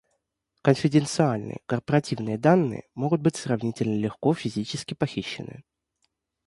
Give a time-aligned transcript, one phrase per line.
[0.63, 5.63] Конфиденциальные корпоративные данные могут быть сравнительно легко физически похищены